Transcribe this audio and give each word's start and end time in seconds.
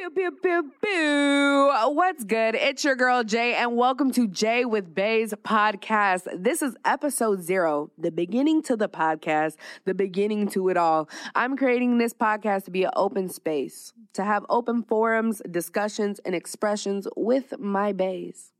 Pew, 0.00 0.30
pew, 0.30 0.72
pew. 0.82 1.72
What's 1.92 2.24
good? 2.24 2.54
It's 2.54 2.82
your 2.84 2.96
girl 2.96 3.22
Jae, 3.22 3.52
and 3.52 3.76
welcome 3.76 4.10
to 4.12 4.26
Jae 4.26 4.64
with 4.64 4.94
Baes 4.94 5.34
podcast. 5.44 6.26
This 6.42 6.62
is 6.62 6.74
episode 6.86 7.42
zero, 7.42 7.90
the 7.98 8.10
beginning 8.10 8.62
to 8.62 8.78
the 8.78 8.88
podcast, 8.88 9.56
the 9.84 9.92
beginning 9.92 10.48
to 10.52 10.70
it 10.70 10.78
all. 10.78 11.10
I'm 11.34 11.54
creating 11.54 11.98
this 11.98 12.14
podcast 12.14 12.64
to 12.64 12.70
be 12.70 12.84
an 12.84 12.92
open 12.96 13.28
space, 13.28 13.92
to 14.14 14.24
have 14.24 14.46
open 14.48 14.84
forums, 14.84 15.42
discussions, 15.50 16.18
and 16.24 16.34
expressions 16.34 17.06
with 17.14 17.58
my 17.58 17.92
baes. 17.92 18.52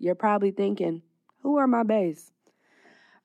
You're 0.00 0.16
probably 0.16 0.50
thinking, 0.50 1.02
who 1.42 1.58
are 1.58 1.68
my 1.68 1.84
baes? 1.84 2.32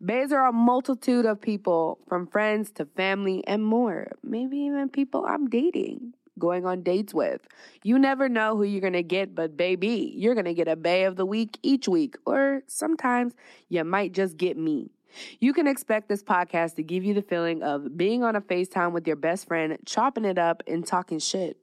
Baes 0.04 0.32
are 0.32 0.46
a 0.46 0.54
multitude 0.54 1.26
of 1.26 1.42
people, 1.42 1.98
from 2.08 2.28
friends 2.28 2.70
to 2.74 2.86
family 2.86 3.44
and 3.48 3.66
more. 3.66 4.12
Maybe 4.22 4.58
even 4.58 4.90
people 4.90 5.26
I'm 5.26 5.50
dating 5.50 6.14
going 6.40 6.66
on 6.66 6.84
dates 6.84 7.14
with. 7.14 7.48
You 7.84 8.00
never 8.00 8.28
know 8.30 8.56
who 8.56 8.64
you're 8.64 8.82
going 8.82 8.94
to 8.94 9.04
get, 9.04 9.36
but 9.36 9.56
baby, 9.56 10.14
you're 10.16 10.36
going 10.36 10.46
to 10.46 10.54
get 10.54 10.68
a 10.68 10.76
bae 10.76 11.06
of 11.06 11.16
the 11.16 11.26
week 11.26 11.58
each 11.64 11.88
week, 11.88 12.16
or 12.26 12.64
sometimes 12.68 13.34
you 13.70 13.84
might 13.84 14.14
just 14.14 14.38
get 14.38 14.58
me. 14.58 14.92
You 15.40 15.54
can 15.54 15.68
expect 15.68 16.10
this 16.10 16.24
podcast 16.24 16.76
to 16.76 16.84
give 16.84 17.04
you 17.04 17.14
the 17.14 17.22
feeling 17.22 17.62
of 17.62 17.98
being 17.98 18.24
on 18.24 18.36
a 18.36 18.42
FaceTime 18.42 18.94
with 18.94 19.06
your 19.06 19.16
best 19.16 19.48
friend, 19.48 19.78
chopping 19.86 20.26
it 20.26 20.38
up 20.38 20.64
and 20.68 20.86
talking 20.86 21.20
shit. 21.20 21.58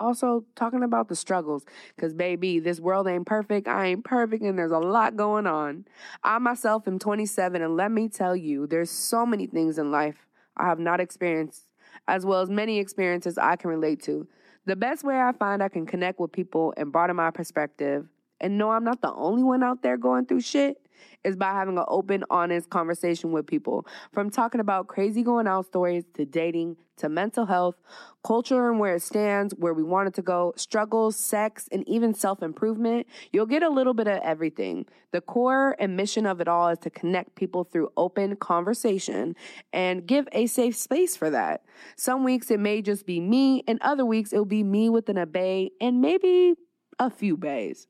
Also, 0.00 0.44
talking 0.56 0.82
about 0.82 1.08
the 1.08 1.14
struggles, 1.14 1.64
because 1.94 2.12
baby, 2.12 2.58
this 2.58 2.80
world 2.80 3.06
ain't 3.06 3.26
perfect. 3.26 3.68
I 3.68 3.86
ain't 3.86 4.04
perfect, 4.04 4.42
and 4.42 4.58
there's 4.58 4.72
a 4.72 4.78
lot 4.78 5.16
going 5.16 5.46
on. 5.46 5.86
I 6.22 6.38
myself 6.38 6.88
am 6.88 6.98
27, 6.98 7.62
and 7.62 7.76
let 7.76 7.92
me 7.92 8.08
tell 8.08 8.34
you, 8.34 8.66
there's 8.66 8.90
so 8.90 9.24
many 9.24 9.46
things 9.46 9.78
in 9.78 9.92
life 9.92 10.26
I 10.56 10.66
have 10.66 10.80
not 10.80 11.00
experienced 11.00 11.64
as 12.08 12.24
well 12.24 12.40
as 12.40 12.50
many 12.50 12.78
experiences 12.78 13.38
I 13.38 13.56
can 13.56 13.70
relate 13.70 14.02
to. 14.04 14.26
The 14.66 14.76
best 14.76 15.04
way 15.04 15.20
I 15.20 15.32
find 15.32 15.62
I 15.62 15.68
can 15.68 15.86
connect 15.86 16.20
with 16.20 16.32
people 16.32 16.74
and 16.76 16.90
broaden 16.90 17.16
my 17.16 17.30
perspective 17.30 18.06
and 18.40 18.58
know 18.58 18.70
I'm 18.70 18.84
not 18.84 19.00
the 19.00 19.12
only 19.12 19.42
one 19.42 19.62
out 19.62 19.82
there 19.82 19.96
going 19.96 20.26
through 20.26 20.40
shit 20.40 20.83
is 21.24 21.36
by 21.36 21.52
having 21.52 21.78
an 21.78 21.84
open, 21.88 22.24
honest 22.30 22.70
conversation 22.70 23.32
with 23.32 23.46
people. 23.46 23.86
From 24.12 24.30
talking 24.30 24.60
about 24.60 24.88
crazy 24.88 25.22
going 25.22 25.46
out 25.46 25.66
stories 25.66 26.04
to 26.14 26.24
dating 26.24 26.76
to 26.96 27.08
mental 27.08 27.46
health, 27.46 27.74
culture 28.22 28.70
and 28.70 28.78
where 28.78 28.96
it 28.96 29.02
stands, 29.02 29.54
where 29.56 29.74
we 29.74 29.82
want 29.82 30.08
it 30.08 30.14
to 30.14 30.22
go, 30.22 30.52
struggles, 30.56 31.16
sex, 31.16 31.68
and 31.72 31.86
even 31.88 32.14
self 32.14 32.42
improvement, 32.42 33.06
you'll 33.32 33.46
get 33.46 33.62
a 33.62 33.68
little 33.68 33.94
bit 33.94 34.06
of 34.06 34.20
everything. 34.22 34.86
The 35.10 35.20
core 35.20 35.76
and 35.78 35.96
mission 35.96 36.26
of 36.26 36.40
it 36.40 36.48
all 36.48 36.68
is 36.68 36.78
to 36.80 36.90
connect 36.90 37.34
people 37.34 37.64
through 37.64 37.92
open 37.96 38.36
conversation 38.36 39.34
and 39.72 40.06
give 40.06 40.28
a 40.32 40.46
safe 40.46 40.76
space 40.76 41.16
for 41.16 41.30
that. 41.30 41.64
Some 41.96 42.24
weeks 42.24 42.50
it 42.50 42.60
may 42.60 42.82
just 42.82 43.06
be 43.06 43.20
me, 43.20 43.64
and 43.66 43.80
other 43.82 44.04
weeks 44.04 44.32
it'll 44.32 44.44
be 44.44 44.62
me 44.62 44.88
within 44.88 45.18
a 45.18 45.26
bae 45.26 45.70
and 45.80 46.00
maybe 46.00 46.54
a 46.98 47.10
few 47.10 47.36
baes. 47.36 47.88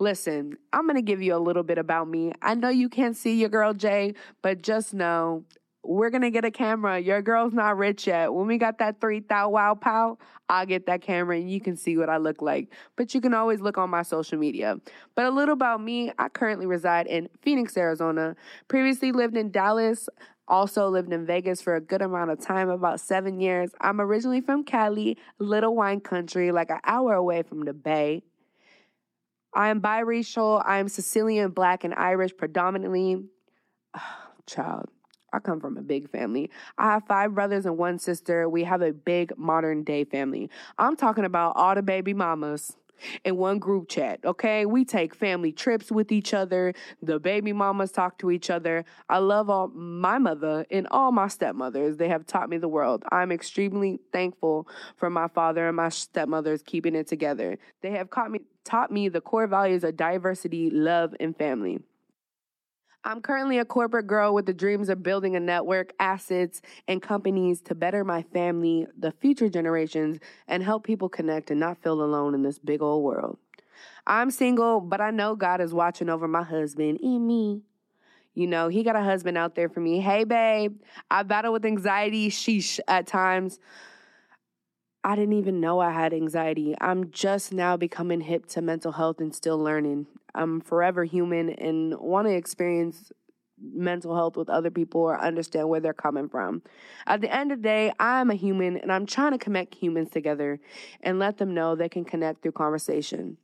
Listen, 0.00 0.56
I'm 0.72 0.86
going 0.86 0.96
to 0.96 1.02
give 1.02 1.20
you 1.20 1.36
a 1.36 1.38
little 1.38 1.62
bit 1.62 1.76
about 1.76 2.08
me. 2.08 2.32
I 2.40 2.54
know 2.54 2.70
you 2.70 2.88
can't 2.88 3.14
see 3.14 3.38
your 3.38 3.50
girl 3.50 3.74
Jae, 3.74 4.16
but 4.40 4.62
just 4.62 4.94
know 4.94 5.44
we're 5.84 6.08
going 6.08 6.22
to 6.22 6.30
get 6.30 6.42
a 6.46 6.50
camera. 6.50 6.98
Your 6.98 7.20
girl's 7.20 7.52
not 7.52 7.76
rich 7.76 8.06
yet. 8.06 8.32
When 8.32 8.46
we 8.46 8.56
got 8.56 8.78
that 8.78 8.98
3,000 8.98 9.52
wow 9.52 9.74
pow, 9.74 10.16
I'll 10.48 10.64
get 10.64 10.86
that 10.86 11.02
camera 11.02 11.36
and 11.36 11.50
you 11.50 11.60
can 11.60 11.76
see 11.76 11.98
what 11.98 12.08
I 12.08 12.16
look 12.16 12.40
like. 12.40 12.72
But 12.96 13.14
you 13.14 13.20
can 13.20 13.34
always 13.34 13.60
look 13.60 13.76
on 13.76 13.90
my 13.90 14.00
social 14.00 14.38
media. 14.38 14.80
But 15.14 15.26
a 15.26 15.30
little 15.30 15.52
about 15.52 15.82
me 15.82 16.12
I 16.18 16.30
currently 16.30 16.64
reside 16.64 17.06
in 17.06 17.28
Phoenix, 17.42 17.76
Arizona. 17.76 18.36
Previously 18.68 19.12
lived 19.12 19.36
in 19.36 19.50
Dallas. 19.50 20.08
Also 20.48 20.88
lived 20.88 21.12
in 21.12 21.26
Vegas 21.26 21.60
for 21.60 21.76
a 21.76 21.80
good 21.80 22.00
amount 22.00 22.30
of 22.30 22.40
time, 22.40 22.70
about 22.70 23.00
seven 23.00 23.38
years. 23.38 23.70
I'm 23.82 24.00
originally 24.00 24.40
from 24.40 24.64
Cali, 24.64 25.18
little 25.38 25.76
wine 25.76 26.00
country, 26.00 26.52
like 26.52 26.70
an 26.70 26.80
hour 26.84 27.12
away 27.14 27.42
from 27.42 27.66
the 27.66 27.74
Bay. 27.74 28.24
I 29.54 29.68
am 29.68 29.80
biracial. 29.80 30.62
I 30.64 30.78
am 30.78 30.88
Sicilian, 30.88 31.50
black, 31.50 31.84
and 31.84 31.94
Irish 31.94 32.36
predominantly. 32.36 33.24
Oh, 33.94 34.00
child, 34.46 34.88
I 35.32 35.38
come 35.38 35.60
from 35.60 35.76
a 35.76 35.82
big 35.82 36.10
family. 36.10 36.50
I 36.78 36.92
have 36.92 37.04
five 37.06 37.34
brothers 37.34 37.66
and 37.66 37.76
one 37.78 37.98
sister. 37.98 38.48
We 38.48 38.64
have 38.64 38.82
a 38.82 38.92
big 38.92 39.36
modern 39.36 39.84
day 39.84 40.04
family. 40.04 40.50
I'm 40.78 40.96
talking 40.96 41.24
about 41.24 41.52
all 41.56 41.74
the 41.74 41.82
baby 41.82 42.14
mamas 42.14 42.76
in 43.24 43.36
one 43.36 43.58
group 43.58 43.88
chat. 43.88 44.20
Okay, 44.24 44.66
we 44.66 44.84
take 44.84 45.14
family 45.14 45.52
trips 45.52 45.90
with 45.90 46.12
each 46.12 46.34
other. 46.34 46.74
The 47.02 47.18
baby 47.18 47.52
mamas 47.52 47.92
talk 47.92 48.18
to 48.18 48.30
each 48.30 48.50
other. 48.50 48.84
I 49.08 49.18
love 49.18 49.50
all 49.50 49.68
my 49.68 50.18
mother 50.18 50.66
and 50.70 50.86
all 50.90 51.12
my 51.12 51.28
stepmothers. 51.28 51.96
They 51.96 52.08
have 52.08 52.26
taught 52.26 52.48
me 52.48 52.58
the 52.58 52.68
world. 52.68 53.04
I'm 53.10 53.32
extremely 53.32 54.00
thankful 54.12 54.68
for 54.96 55.10
my 55.10 55.28
father 55.28 55.66
and 55.68 55.76
my 55.76 55.88
stepmothers 55.88 56.62
keeping 56.62 56.94
it 56.94 57.06
together. 57.06 57.58
They 57.82 57.92
have 57.92 58.10
taught 58.10 58.30
me 58.30 58.40
taught 58.64 58.90
me 58.90 59.08
the 59.08 59.20
core 59.20 59.46
values 59.46 59.84
of 59.84 59.96
diversity, 59.96 60.70
love, 60.70 61.14
and 61.18 61.36
family. 61.36 61.80
I'm 63.02 63.22
currently 63.22 63.58
a 63.58 63.64
corporate 63.64 64.06
girl 64.06 64.34
with 64.34 64.44
the 64.44 64.52
dreams 64.52 64.90
of 64.90 65.02
building 65.02 65.34
a 65.34 65.40
network, 65.40 65.94
assets, 65.98 66.60
and 66.86 67.00
companies 67.00 67.62
to 67.62 67.74
better 67.74 68.04
my 68.04 68.22
family, 68.24 68.86
the 68.98 69.10
future 69.10 69.48
generations, 69.48 70.18
and 70.46 70.62
help 70.62 70.84
people 70.84 71.08
connect 71.08 71.50
and 71.50 71.58
not 71.58 71.82
feel 71.82 72.02
alone 72.02 72.34
in 72.34 72.42
this 72.42 72.58
big 72.58 72.82
old 72.82 73.02
world. 73.02 73.38
I'm 74.06 74.30
single, 74.30 74.80
but 74.80 75.00
I 75.00 75.10
know 75.10 75.34
God 75.34 75.62
is 75.62 75.72
watching 75.72 76.10
over 76.10 76.28
my 76.28 76.42
husband 76.42 77.00
and 77.02 77.26
me. 77.26 77.62
You 78.34 78.46
know, 78.46 78.68
he 78.68 78.82
got 78.82 78.96
a 78.96 79.02
husband 79.02 79.38
out 79.38 79.54
there 79.54 79.70
for 79.70 79.80
me. 79.80 80.00
Hey, 80.00 80.24
babe, 80.24 80.78
I 81.10 81.22
battle 81.22 81.54
with 81.54 81.64
anxiety, 81.64 82.28
sheesh, 82.28 82.80
at 82.86 83.06
times. 83.06 83.58
I 85.02 85.16
didn't 85.16 85.34
even 85.34 85.60
know 85.60 85.80
I 85.80 85.90
had 85.92 86.12
anxiety. 86.12 86.74
I'm 86.80 87.10
just 87.10 87.52
now 87.52 87.76
becoming 87.76 88.20
hip 88.20 88.46
to 88.48 88.60
mental 88.60 88.92
health 88.92 89.20
and 89.20 89.34
still 89.34 89.58
learning. 89.58 90.06
I'm 90.34 90.60
forever 90.60 91.04
human 91.04 91.50
and 91.50 91.98
want 91.98 92.28
to 92.28 92.34
experience 92.34 93.10
mental 93.62 94.14
health 94.14 94.36
with 94.36 94.50
other 94.50 94.70
people 94.70 95.00
or 95.00 95.20
understand 95.20 95.68
where 95.68 95.80
they're 95.80 95.94
coming 95.94 96.28
from. 96.28 96.62
At 97.06 97.22
the 97.22 97.34
end 97.34 97.50
of 97.50 97.58
the 97.58 97.68
day, 97.68 97.92
I'm 97.98 98.30
a 98.30 98.34
human 98.34 98.76
and 98.76 98.92
I'm 98.92 99.06
trying 99.06 99.32
to 99.32 99.38
connect 99.38 99.74
humans 99.74 100.10
together 100.10 100.60
and 101.02 101.18
let 101.18 101.38
them 101.38 101.54
know 101.54 101.74
they 101.74 101.88
can 101.88 102.04
connect 102.04 102.42
through 102.42 102.52
conversation. 102.52 103.38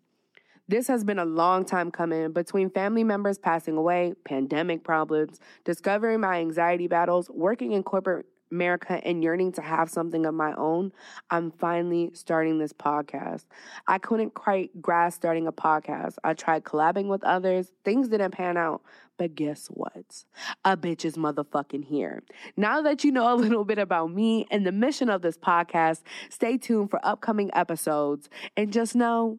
This 0.69 0.89
has 0.89 1.05
been 1.05 1.19
a 1.19 1.25
long 1.25 1.65
time 1.65 1.91
coming 1.91 2.33
between 2.33 2.71
family 2.71 3.05
members 3.05 3.39
passing 3.39 3.77
away, 3.77 4.15
pandemic 4.25 4.85
problems, 4.85 5.39
discovering 5.65 6.21
my 6.21 6.41
anxiety 6.41 6.89
battles, 6.89 7.31
working 7.31 7.73
in 7.73 7.83
corporate 7.83 8.27
America 8.51 9.01
and 9.05 9.23
yearning 9.23 9.53
to 9.53 9.63
have 9.63 9.91
something 9.91 10.27
of 10.27 10.35
my 10.35 10.55
own, 10.55 10.93
I'm 11.31 11.51
finally 11.51 12.11
starting 12.15 12.59
this 12.59 12.73
podcast. 12.73 13.45
I 13.87 13.99
couldn't 13.99 14.35
quite 14.35 14.81
grasp 14.81 15.17
starting 15.17 15.47
a 15.47 15.53
podcast. 15.53 16.17
I 16.25 16.35
tried 16.35 16.65
collabing 16.65 17.09
with 17.09 17.25
others, 17.25 17.73
things 17.85 18.09
didn't 18.09 18.33
pan 18.33 18.57
out. 18.57 18.83
But 19.19 19.35
guess 19.35 19.69
what? 19.69 20.25
A 20.65 20.77
bitch 20.77 21.05
is 21.05 21.17
motherfucking 21.17 21.87
here. 21.87 22.23
Now 22.57 22.83
that 22.83 23.03
you 23.03 23.11
know 23.11 23.33
a 23.33 23.35
little 23.35 23.65
bit 23.65 23.79
about 23.79 24.13
me 24.13 24.47
and 24.51 24.67
the 24.67 24.73
mission 24.73 25.09
of 25.09 25.23
this 25.23 25.39
podcast, 25.39 26.03
stay 26.29 26.59
tuned 26.59 26.91
for 26.91 27.01
upcoming 27.03 27.51
episodes 27.55 28.29
and 28.57 28.73
just 28.73 28.95
know 28.95 29.39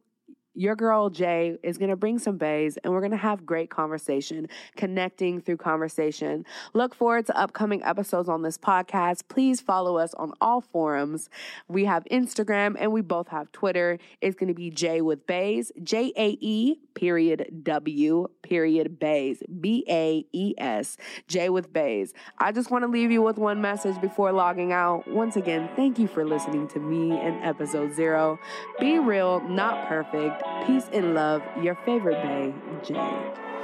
your 0.57 0.75
girl 0.75 1.09
Jae 1.11 1.57
is 1.61 1.77
going 1.77 1.91
to 1.91 1.95
bring 1.95 2.17
some 2.17 2.37
baes 2.37 2.77
and 2.83 2.91
we're 2.91 2.99
going 2.99 3.11
to 3.11 3.17
have 3.17 3.45
great 3.45 3.69
conversation, 3.69 4.49
connecting 4.75 5.39
through 5.39 5.57
conversation. 5.57 6.45
Look 6.73 6.95
forward 6.95 7.27
to 7.27 7.37
upcoming 7.37 7.83
episodes 7.83 8.27
on 8.27 8.41
this 8.41 8.57
podcast. 8.57 9.27
Please 9.27 9.61
follow 9.61 9.97
us 9.97 10.15
on 10.15 10.33
all 10.41 10.61
forums. 10.61 11.29
We 11.67 11.85
have 11.85 12.03
Instagram 12.11 12.75
and 12.79 12.91
we 12.91 13.01
both 13.01 13.27
have 13.27 13.51
Twitter. 13.51 13.99
It's 14.19 14.35
going 14.35 14.47
to 14.47 14.55
be 14.55 14.71
Jae 14.71 15.01
with 15.01 15.27
Baes, 15.27 15.71
J 15.83 16.11
A 16.17 16.37
E 16.41 16.79
period 16.95 17.61
W 17.61 18.27
period 18.41 18.97
Baes, 18.99 19.43
B 19.61 19.85
A 19.87 20.25
E 20.33 20.55
S, 20.57 20.97
Jae 21.27 21.49
with 21.49 21.71
Baes. 21.71 22.13
I 22.39 22.51
just 22.51 22.71
want 22.71 22.83
to 22.83 22.87
leave 22.87 23.11
you 23.11 23.21
with 23.21 23.37
one 23.37 23.61
message 23.61 24.01
before 24.01 24.31
logging 24.31 24.71
out. 24.73 25.07
Once 25.07 25.35
again, 25.35 25.69
thank 25.75 25.99
you 25.99 26.07
for 26.07 26.25
listening 26.25 26.67
to 26.69 26.79
me 26.79 27.11
in 27.11 27.35
episode 27.43 27.93
zero. 27.93 28.39
Be 28.79 28.97
real, 28.97 29.41
not 29.41 29.87
perfect. 29.87 30.46
Peace 30.65 30.89
and 30.93 31.13
love, 31.13 31.41
your 31.61 31.75
favorite 31.85 32.21
Bae, 32.21 32.53
Jae. 32.83 33.56